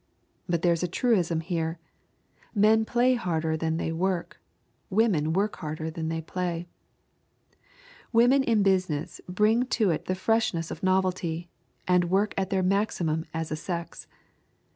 [0.49, 1.77] But there's a truism here:
[2.55, 4.41] Men play harder than they work;
[4.89, 6.65] women work harder than they play.
[8.11, 11.51] Women in business bring to it the freshness of novelty,
[11.87, 14.07] and work at their maximum as a sex.